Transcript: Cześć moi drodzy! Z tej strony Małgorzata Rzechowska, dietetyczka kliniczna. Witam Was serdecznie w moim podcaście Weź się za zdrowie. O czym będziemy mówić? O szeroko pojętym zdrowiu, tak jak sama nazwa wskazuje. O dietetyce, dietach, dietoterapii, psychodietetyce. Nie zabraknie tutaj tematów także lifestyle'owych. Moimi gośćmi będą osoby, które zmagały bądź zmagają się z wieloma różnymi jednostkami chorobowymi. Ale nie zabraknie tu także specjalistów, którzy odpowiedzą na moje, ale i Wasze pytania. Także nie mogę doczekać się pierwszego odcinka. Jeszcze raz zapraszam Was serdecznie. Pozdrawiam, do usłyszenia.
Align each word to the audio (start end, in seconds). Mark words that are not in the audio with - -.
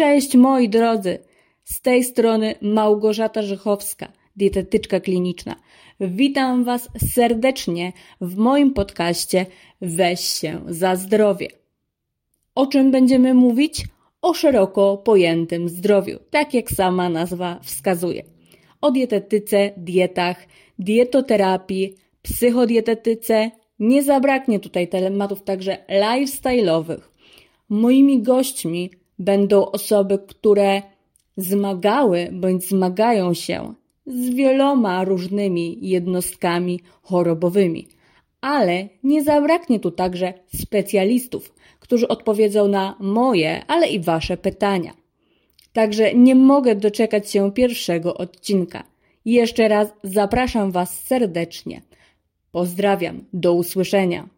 Cześć 0.00 0.34
moi 0.34 0.68
drodzy! 0.68 1.18
Z 1.64 1.80
tej 1.80 2.04
strony 2.04 2.54
Małgorzata 2.60 3.42
Rzechowska, 3.42 4.12
dietetyczka 4.36 5.00
kliniczna. 5.00 5.56
Witam 6.00 6.64
Was 6.64 6.88
serdecznie 7.14 7.92
w 8.20 8.36
moim 8.36 8.72
podcaście 8.72 9.46
Weź 9.80 10.20
się 10.20 10.60
za 10.68 10.96
zdrowie. 10.96 11.48
O 12.54 12.66
czym 12.66 12.90
będziemy 12.90 13.34
mówić? 13.34 13.84
O 14.22 14.34
szeroko 14.34 14.96
pojętym 14.96 15.68
zdrowiu, 15.68 16.18
tak 16.30 16.54
jak 16.54 16.70
sama 16.70 17.08
nazwa 17.08 17.60
wskazuje. 17.62 18.22
O 18.80 18.90
dietetyce, 18.90 19.70
dietach, 19.76 20.46
dietoterapii, 20.78 21.94
psychodietetyce. 22.22 23.50
Nie 23.78 24.02
zabraknie 24.02 24.60
tutaj 24.60 24.88
tematów 24.88 25.42
także 25.42 25.78
lifestyle'owych. 25.88 27.00
Moimi 27.68 28.22
gośćmi 28.22 28.99
będą 29.20 29.66
osoby, 29.70 30.18
które 30.28 30.82
zmagały 31.36 32.28
bądź 32.32 32.68
zmagają 32.68 33.34
się 33.34 33.74
z 34.06 34.30
wieloma 34.30 35.04
różnymi 35.04 35.78
jednostkami 35.80 36.80
chorobowymi. 37.02 37.88
Ale 38.40 38.88
nie 39.04 39.24
zabraknie 39.24 39.80
tu 39.80 39.90
także 39.90 40.34
specjalistów, 40.56 41.54
którzy 41.80 42.08
odpowiedzą 42.08 42.68
na 42.68 42.96
moje, 43.00 43.64
ale 43.66 43.88
i 43.88 44.00
Wasze 44.00 44.36
pytania. 44.36 44.92
Także 45.72 46.14
nie 46.14 46.34
mogę 46.34 46.74
doczekać 46.74 47.30
się 47.30 47.52
pierwszego 47.52 48.14
odcinka. 48.14 48.84
Jeszcze 49.24 49.68
raz 49.68 49.88
zapraszam 50.04 50.70
Was 50.72 51.00
serdecznie. 51.04 51.82
Pozdrawiam, 52.52 53.24
do 53.32 53.52
usłyszenia. 53.52 54.28